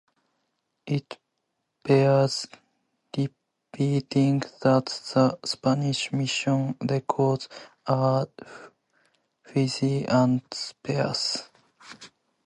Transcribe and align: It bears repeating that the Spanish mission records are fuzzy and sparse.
It 0.87 1.19
bears 1.83 2.47
repeating 3.15 4.39
that 4.63 4.87
the 5.13 5.37
Spanish 5.45 6.11
mission 6.11 6.75
records 6.89 7.47
are 7.85 8.27
fuzzy 9.43 10.05
and 10.07 10.41
sparse. 10.51 11.51